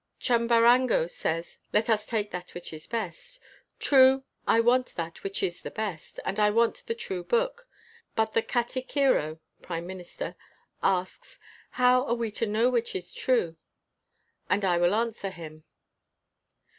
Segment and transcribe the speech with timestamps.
[0.19, 3.39] Chambar ango says, 'Let us take that which is best.'
[3.77, 7.67] True, I want that which is the best, and I want the true book;
[8.15, 10.35] but the katikiro [prime minister]
[10.81, 11.37] asks,
[11.69, 13.55] 'How are we to know which is true f'
[14.49, 15.65] And I will answer him.